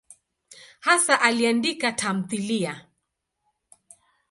Hasa 0.85 1.13
aliandika 1.25 1.89
tamthiliya. 1.99 2.73